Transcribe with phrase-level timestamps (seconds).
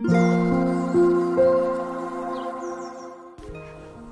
[0.00, 0.10] も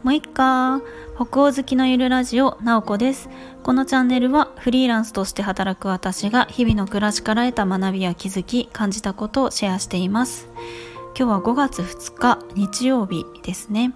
[0.07, 0.81] ういっか
[1.15, 3.28] 北欧好きのゆるラジオなおこです。
[3.62, 10.48] このチャンネルはフリーランスとして働く私が日々の暮らしから得た学びや気づき感じたことをシェアしています。
[11.16, 13.95] 今日は5月2日日曜日ですね。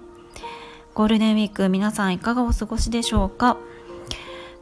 [0.94, 3.56] ゴールデンウィーク皆さんいかがお過ごしでしょうか？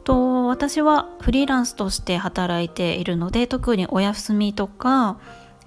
[0.03, 5.19] と私はフリーランスとして働いているので特にお休みとか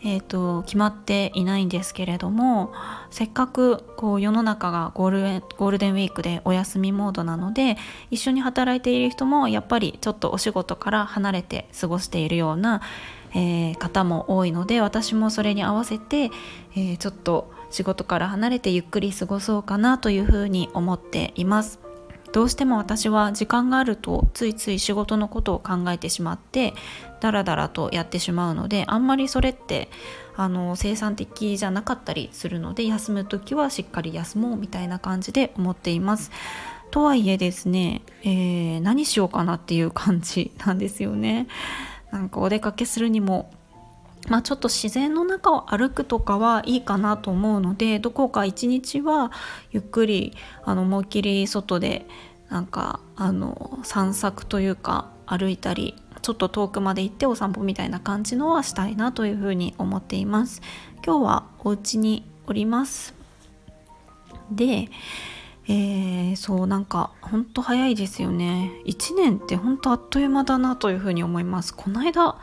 [0.04, 2.72] えーと、決まっていないんですけれども
[3.10, 7.76] せっかくこう世の中がゴールゴールデンウィークでお休みモードなので
[8.10, 12.82] 一緒に働いている人もやっぱりちょっとお仕事から離れて過ごしているような、
[13.34, 16.30] えー、方も多いので私もそれに合わせて、
[16.74, 21.91] えー、ちょっと仕事から離れてゆっくり過ごそうかなというふうに思っています。
[22.32, 26.74] どうしても私は時間があるとついつい仕事のことを考えてしまって
[27.20, 29.88] ダラダラとやってしまうのであんまりそれって
[30.34, 36.30] あの生産的じゃなかったりするので休む時はしっかり休もうみたいな感じで思っています。
[36.90, 41.48] とはいえですね、えー、何しようかなっていう感じなんですよね。
[42.10, 43.50] なんかお出かけするにも
[44.28, 49.32] まあ、ちょっと自然の中を歩くとかはいいかなと思うのでどこか一日は
[49.72, 50.32] ゆっくり
[50.64, 52.06] あの思いっきり外で
[52.48, 60.62] なんかあの散策というか歩いたりちょっと遠くまで行ってお散歩みたいな感じのはしたいなというふうに思っています。
[61.04, 63.14] 今日はお家におります。
[64.50, 64.88] で
[65.68, 68.72] えー、そうなんかほんと早いですよね。
[68.84, 71.74] 1年ってほんとあっという間だなというふうに思います。
[71.74, 72.36] この間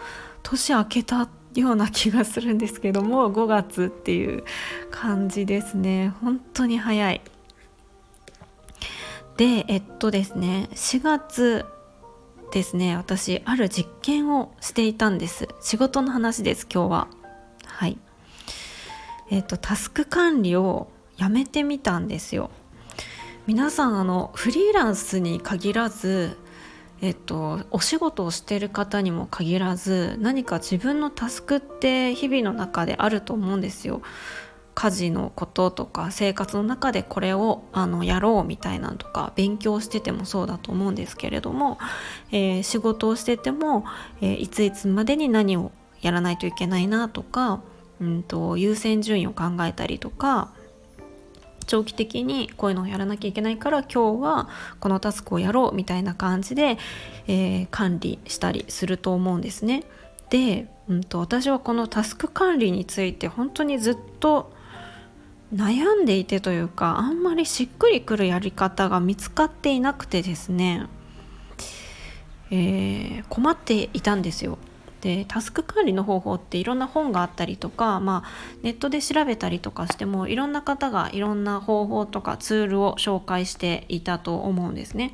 [0.43, 4.44] 年明けたような気がするんですけども 5月っていう
[4.92, 6.14] 感じですね。
[6.22, 7.22] 本当に早い。
[9.38, 11.66] でえっとですね4月
[12.52, 15.47] ですね私ある実験をしていたんです。
[15.61, 17.08] 仕事の話です今日は。
[17.66, 17.97] はい。
[19.30, 22.50] えっとタスク管理をやめてみたんですよ。
[23.47, 26.38] 皆さんあのフリーランスに限らず
[27.02, 34.02] えっと、お仕事をしている方にも限らず何か自分のタスクって日々の中であると思うんですよ。
[34.76, 41.77] 家事のこととか生活の中でこれをあのやろうみたいなとか勉強しててもそうだと思うんですけれども、
[42.32, 43.83] えー、仕事をしてても、
[44.21, 47.61] えー、いついつまでに何をやらないといけないなとか、
[47.99, 50.54] うんと優先順位を考えたりとか
[51.69, 54.49] 長期的にこういうのをやらなきゃいけないから今日は
[54.80, 56.80] このタスクをやろうみたいな感じで、
[57.27, 59.83] えー、管理したりすると思うんですね。
[60.31, 64.52] で、うんと、私はこのタスク管理について本当にずっと
[65.53, 70.87] 悩んでいてというかあんまりしっくりくるやり方が見つかっていなくてですね、
[72.49, 74.58] えー、困っていたんですよ。
[75.02, 78.30] でタスク管理の方法っていろんな本があったりとか、まあ、
[78.64, 85.14] ネットで調べたりとかしてもいろんな方がいろんな方法とかツールを紹介していたと思うんですね。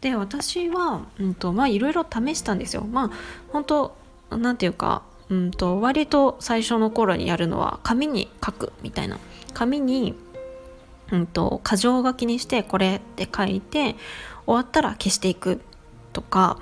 [0.00, 2.82] で私は、うんとまあ、いろいろ試したんですよ。
[2.82, 3.10] まあ
[3.52, 3.96] 本当
[4.30, 9.18] なんていうか、うんと、割と最初の頃にやるのは紙に書くみたいな
[9.54, 10.14] 紙に、
[11.12, 13.96] うんと、箇条書きにしてこれって書いて
[14.46, 15.60] 終わったら消していく
[16.12, 16.58] とか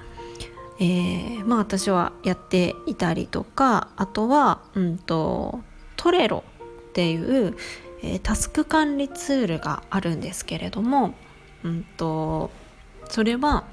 [0.81, 5.61] えー、まあ私はやっていたりとかあとは、うんと、
[5.97, 6.45] トレロ
[6.91, 7.57] っていう、
[8.03, 11.15] えー、タスク管理ツールがあるんですけれども、
[11.65, 12.51] うんと、
[13.09, 13.65] それは、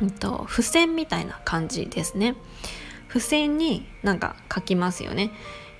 [0.00, 2.36] うんと、付箋みたいな感じですね。
[3.08, 5.30] 付箋になんか書きますよね。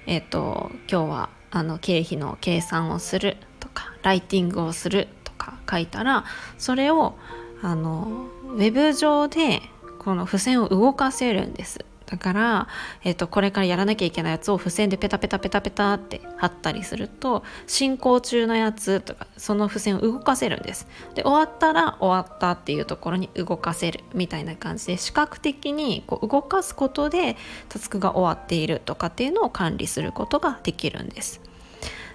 [0.06, 6.24] えっ、ー、と今日はあの経費の計算をするとかライティングをするとか書いたら
[6.56, 7.14] それを
[7.62, 9.60] あのウェブ上で
[9.98, 11.84] この付箋を動かせるんです。
[12.08, 12.68] だから、
[13.04, 27.36] えーと、これからやらなきゃいけないやつを付箋でペタペタペタペタって貼ったりすると進行中のやつとかその付箋を動かせるんですで終わったら終わったっていうところに動かせるみたいな感じで視覚的にこう動かすことで
[27.68, 31.42] タスクが終わっているとかっていうのを管理することができるんです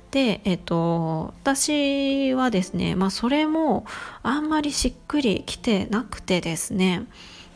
[0.09, 3.85] で、えっと、私はですね、まあ、それも
[4.21, 7.07] あんまりしっくりきてなくてですね、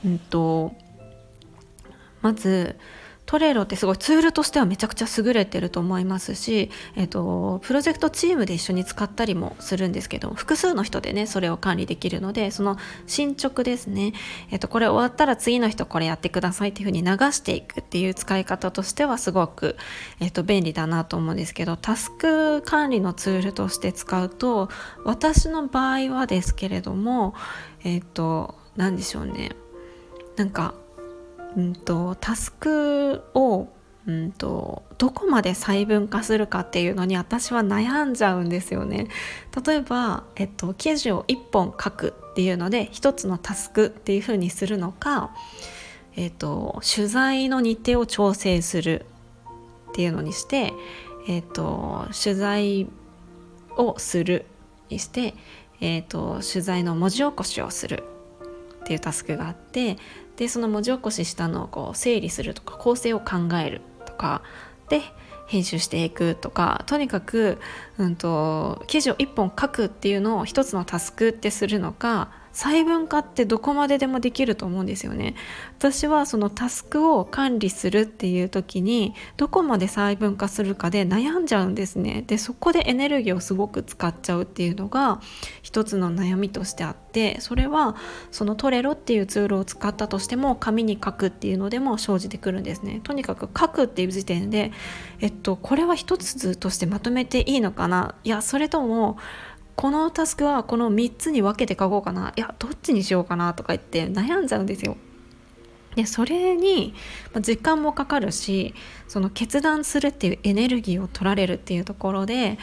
[0.05, 0.73] うんと、
[2.21, 2.77] まず
[3.27, 14.13] トレロってすごいツールとしてはめちゃくちゃ優れてると思いますし、えっと、プロジェクトチームで一緒に使ったりもするんですけど複数の人でねそれを管理できるのでその進捗ですね、
[14.49, 19.75] えっと、これ終わったら次の人これやってくださいっていうふうに流していくっていう使い方としてはすごく、
[20.21, 24.69] えっと、便利だなと思うんですけどタスク管理のツールとして使うと
[25.03, 27.35] 私の場合はですけれども
[27.83, 29.51] えっと何でしょうね。
[30.37, 30.73] なんか、
[31.55, 33.67] うんと、タスクを
[34.07, 39.09] うんと、どこまで細分化するかっていうのに私は悩んじゃうんですよね。
[39.65, 45.31] 例えば、えっと、記事を1本書くっていうので1つのタスクっていうふうにするのか、
[46.15, 49.05] えっと、取材の日程を調整する
[49.89, 50.71] っていうのにして、
[51.27, 52.87] えっと、取材
[53.75, 54.45] をする
[54.89, 55.33] にして、
[55.81, 58.03] えっと、取材の文字起こしをする
[58.81, 59.97] っていうタスクがあって
[60.37, 64.41] でその文字起こししたのをこう整理するとか構成を考えるとか
[64.87, 65.01] で
[65.47, 67.57] 編集していくとかとにかく、
[67.97, 75.35] うんと、記事を1本書くっていうのを1つのタスクってするのか細分化ってどこまででもできると思うんですよね。
[75.77, 82.23] 私はそのタスクを管理するっていう時にどこまで細分化するかで悩んじゃうんですね。
[82.25, 85.21] でそこでエネルギーをすごく使っちゃうっていうのが
[85.61, 87.95] 一つの悩みとしてあってそれは
[88.31, 93.01] そのトレロっていうツールを使ったとしても紙に書くっていうのでも生じてくるんですね。
[93.03, 94.71] とにかく書くっていう時点で
[95.19, 98.15] えっとこれは一つとしてまとめていいのかな？
[98.23, 99.17] いやそれとも
[99.77, 104.97] このタスクはこの3つに分けて書こうかないやどっちにしようかなとか言って悩んじゃうんですよ。
[105.95, 106.95] でそれに
[107.41, 108.73] 時間もかかるし
[109.07, 112.57] その決断するっていうエネルギーを取られるっていうところで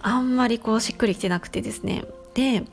[0.00, 2.04] あんまりこうしっくりきてなくてですね
[2.34, 2.64] で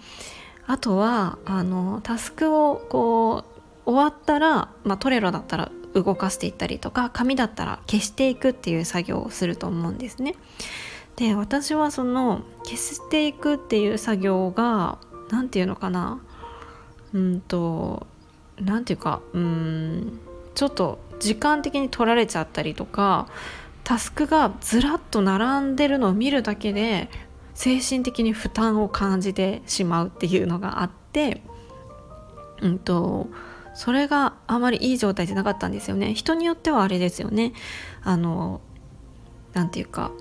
[0.68, 3.46] あとはあのタスクをこ
[3.86, 10.36] う終わったら、まあ、トレロだったら動かしていったりとか紙だったら消していくっていう作業をすると思うんですね。
[11.16, 14.98] で私はその消していくっていう作業が
[15.30, 16.19] 何て言うのかな？
[17.13, 18.08] うんと
[18.60, 20.19] 何て言うかうん
[20.56, 23.28] ちょっと時間的に取られちゃったりとか
[23.84, 27.10] タスクがずらっと並んでるのを見るだけで
[27.54, 31.42] 精神的に負担を感じてしまうっていうのがあって
[32.62, 33.28] うんと
[33.74, 36.13] それがあまりいい状態じゃなかったんですよね。
[36.13, 37.54] 人によってはあれですよね。
[38.04, 38.62] あの
[39.54, 40.12] 何て言うか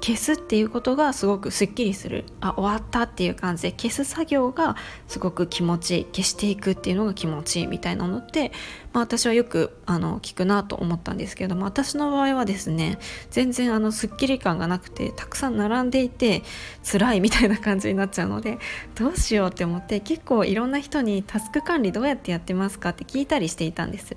[0.00, 4.76] 消すっていうことがすごくすっきりするあ終わったっていう感じで消す作業が
[5.08, 8.52] すごく気持ちいい消していくっていうのが気持ちいいみたいなのって、
[8.92, 12.98] まあ、私はよくあの聞くなと思ったんですけども私の場合はですね
[13.30, 16.42] 全然あのすっきり感がなくてたくさん並んでいて
[16.84, 18.58] 辛いみたいな感じになっちゃうので
[18.94, 24.16] どうしようって思って結構いろんな人にタスク管理どうやってやってますかって聞いたりしていたんです。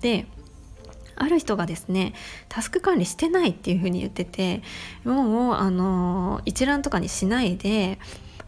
[0.00, 0.26] で
[1.20, 2.14] ある人がですね
[2.48, 4.62] タスク管理してないっていうふうに言ってて
[5.04, 7.98] もうあの一覧とかにしないで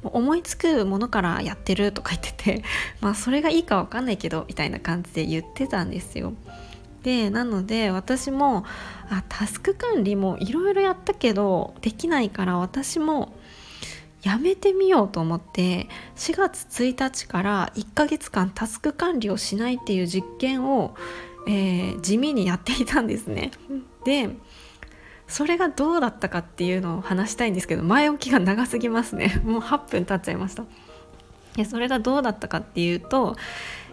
[0.03, 2.65] 思いつくものからやってるとか言ってて
[3.01, 6.33] まあそれがいいかわかんないけどみたいな感じで言ってたんですよ。
[7.03, 8.65] でなので私も
[9.11, 13.35] あタスク管理もいろいろやったけどできないから私も
[14.23, 20.95] やめてみようと思って4月1日から1ヶ月間タスク管理をしないっていう実験を
[21.47, 23.51] えー、地味にやっていたんですね。
[24.05, 24.31] で
[25.29, 29.41] それがどうだったかっていうのを話したいんですけど前置きが長すぎますね。
[29.45, 30.65] もう8分経っちゃいました。
[31.57, 33.37] でそれがどうだったかっていうと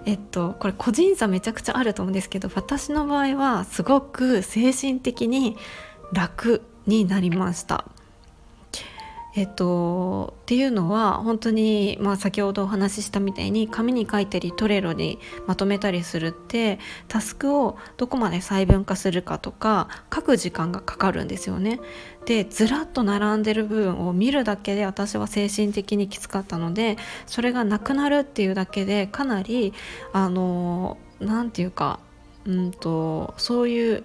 [0.06, 5.57] えっとこれ個人差めちゃくちゃあると思うんですけど私の場合はすごく精神的に
[6.13, 7.86] 楽になりました
[9.39, 16.77] えっと、っていうのは本当に、まあ、先ほどお話ししたみたいに紙に書いたりトレロにまとめたりするって
[17.07, 21.80] タスクをどこまで細分化するかとか書く時間がかかるんですよね。
[22.25, 29.74] でずらっと並んでる部分を見るだけで私は精神的にきつかったのでそれがなくなるっていうだけでかなり
[30.12, 32.01] あの何て言うか
[32.46, 34.03] うんとそういう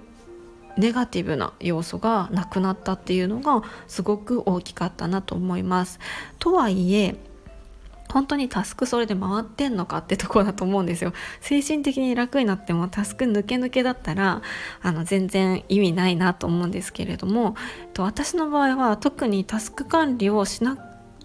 [0.77, 5.99] ネガティブな要素がなくなったっていうのがすごく大きかったなと思います。
[6.39, 7.17] とはいえ
[8.15, 14.41] 本当にタスクそれで回ってんのかってとこだと思うんですよ精神的に楽になってもタスク抜け抜けだったら
[14.83, 17.57] あの全然意味ないなと思うんですけれども
[17.93, 20.77] と私の場合は特にタスク管理をしな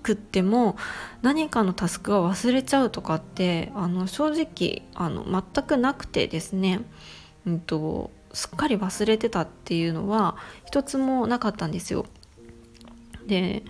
[0.02, 0.78] くっても
[1.22, 6.82] 何かのタスクが忘れちゃうとかってあの正直あの全くなくてですね、
[7.46, 12.06] うんとすっかり忘れてたっていうのは一つもなかったんですよ。
[13.26, 13.64] で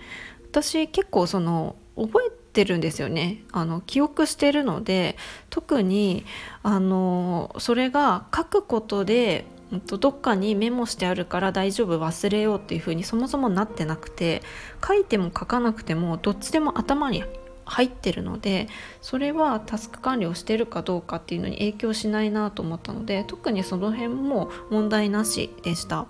[0.50, 5.16] 私結構その覚えてるんですよねあの記憶してるので
[5.50, 6.24] 特に
[6.62, 9.44] あのそれが書くことで
[9.86, 14.42] どっかにメモしてあるから大丈夫忘れようっていう風にそもそもなってなくて
[14.84, 17.22] 書いても書かなくてもどっちでも頭に
[17.70, 18.68] 入ってるので
[19.00, 26.06] それはタスク管理をしてるかどうかっていうのに影響しないなと思ったので特にその辺も問題なしでした。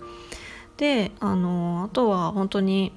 [0.79, 2.93] であのあとは本当に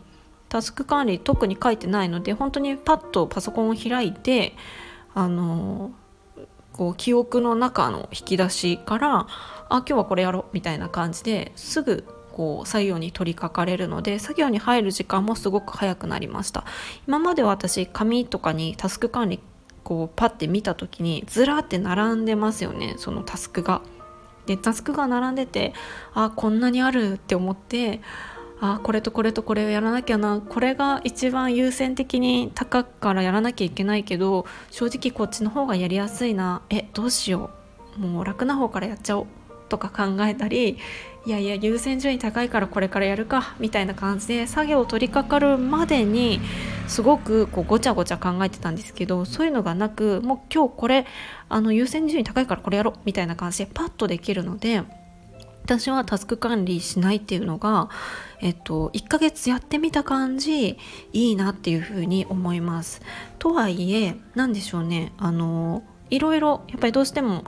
[0.48, 4.56] タスク管理特に書いてないので本当にパッとパソコンを開いて
[5.14, 5.92] あの
[6.72, 9.28] こう記憶の中の引き出しから
[9.68, 16.66] あ今日はこれやろうみたいな感じですぐこう作業に取り掛かれるので作業に入る時間もすごく早くなりました
[17.08, 19.40] 今まで私紙とかにタスク管理
[19.84, 23.82] こうパッて見た時にずらって並んでますよねそのタスクが。
[24.46, 25.74] でタスクが並んでて
[26.14, 28.02] あこんなにあるって思って
[28.60, 37.52] あこれとこれとこれをやらなきゃなこれが一番優先的に高くからやらなきゃいけないけど正直こっちの方がやりやすいなえどうしよ
[37.98, 39.28] うもう楽な方からやっちゃおう
[39.70, 40.78] とか考えたり
[41.26, 46.42] いやいや優先順位高いからこれからやるかみたいな感じで作業を取り掛かるまでに
[46.88, 51.06] すごくこうごちゃごちゃ考えてたんですけどそういうのがなくもう今日これ
[51.48, 54.84] あの優先順位高いからこれやろうみたいな感じでパッとできるので
[55.64, 57.90] 私はタスク管理しないっていうのが、
[58.42, 60.78] えっと、1ヶ月やってみた感じ
[61.14, 63.02] いいなっていうふうに思います。
[63.40, 67.46] とはいえ何でしょうねあのいろいろやっぱりどうしても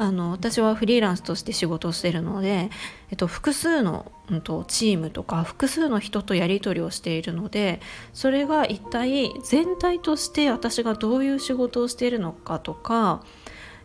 [0.00, 2.70] あの私はフリーランスとして仕事をしているので、
[3.10, 7.80] えっと、複数の、うん、とチームとか複数の人とやり取りをしているので
[8.14, 13.24] それが一体全体として私がどういう仕事をしているのかとか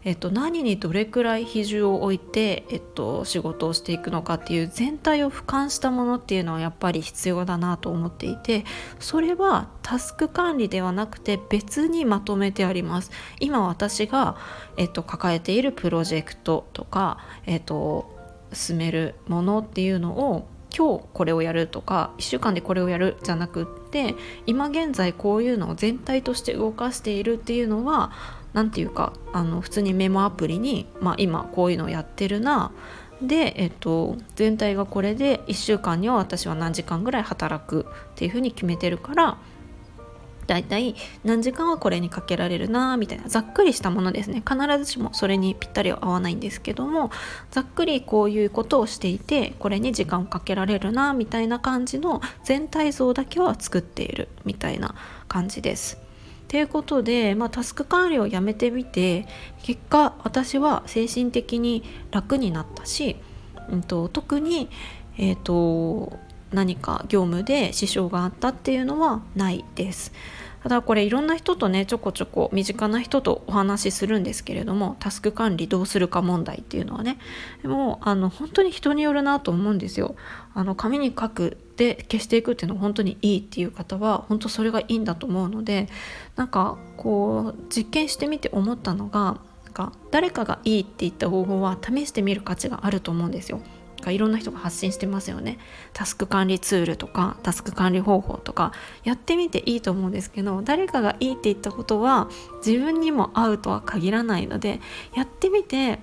[0.05, 8.65] えっと、何にどれくらい比重を置いて、えっと、仕事をしていくのかっていう全体を俯瞰したものっていうのはやっぱり必要だなと思っていて
[8.99, 13.11] それはタスク管理ではなくて別にまとめてあります。
[13.39, 14.37] 今私が、
[14.77, 18.13] えっと、抱えているプロジェクトとか、えっと、
[18.51, 24.15] 進めるものっていうのを今日これをやるとか1週間でこれをやるじゃなくって
[24.47, 28.11] 今現在こういうのを全体として動かしているっていうのは
[28.53, 32.71] 何て言うかあの普通にメモアプリに、まあ、今こういうのをやってるな
[33.21, 39.37] で、えっと、全体がこれで1週間には私は何時間ぐらい働くっていうふうに決めてるから
[40.47, 47.11] だいたい何時間はこれにかけられるなみたいなざっくりしたものですね必ずしもそれにぴったりは合わないんですけども
[47.51, 54.95] ざっくりこういうことをしていてこれに時間をかけられるなみたいな感じの全体像だけは作っているみたいな
[55.27, 56.02] 感じです。
[56.53, 59.25] ということで、まあ、タスク管理をやめてみて
[59.63, 61.81] 結果私は精神的に
[62.11, 63.15] 楽になったし、
[63.71, 64.69] うんと、特に、
[65.17, 66.19] えーと
[66.51, 70.13] 何か業務で支障があったっていうのはないです。
[70.61, 77.17] ただこれいろんな人とねちょこちょこ身近な人とお話しするんですけれどもタスク管理どうするか問題っていうのはね
[77.63, 80.15] でもあの本当に人によるなと思うんですよ。
[80.53, 85.89] あの紙に書くで消していくっていうのは本当にいいっていう方は本当それがいいんだと思うので
[86.35, 93.59] なんかこう実験してみて思ったのがなんか誰かがいいって言った方法は試してみる価値があると思うんですよ。
[94.03, 95.57] かいろんな人が発信してますよね
[95.93, 102.29] タスク管理ツールとかタスク管理方法とかやってみていいと思うんですけど誰かがいいって言ったことは
[102.65, 104.79] 自分にも合うとは限らないので
[105.15, 105.99] やってみて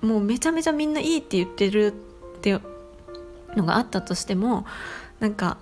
[0.00, 1.92] もうめちゃめちゃみんないいって言ってる
[2.38, 2.58] って
[3.56, 4.66] のがあったとしても
[5.20, 5.58] なんか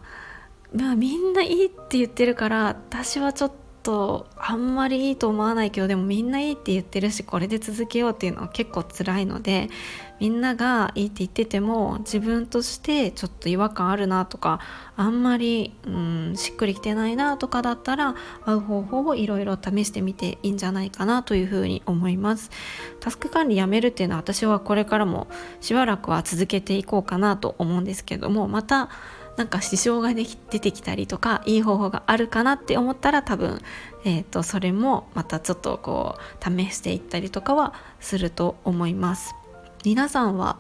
[0.75, 3.53] まあみんないいって言ってるから私はちょっ
[3.87, 9.71] とあんまりいいと思わないけどでもみんないいって言ってるしこれで続けようっていうのは結構辛いので
[10.19, 14.59] みんながいいって言ってても自分としてちょっと違和感あるなとか
[14.97, 22.51] あんまり、うん、しっくりきてないなとかだったら合う方法をいろいろ試してみていいんじゃないかなというふうに思います。
[22.99, 25.29] タスク管理やめるっていうのは私はこれからも
[25.61, 28.89] しばらくは続けていこうかなと思うんですけどもまた
[29.37, 33.61] なんか支障ができ出てきたりとかいい方法があるかなって思ったら多分、
[34.05, 39.35] えーと、それもまたちょっとこう試していったりとかはすると思います。
[39.85, 40.59] 皆さんは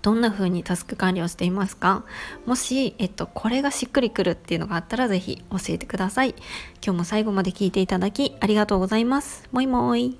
[0.00, 2.04] どんな風にタスク管理をしていますか？
[2.44, 6.30] もし、えっと、これがしっくりくるっていうのがあったら是非教えてください。
[6.84, 9.48] 今日も最後まで聞いていただきありがとうございます。
[9.52, 10.18] もいもい。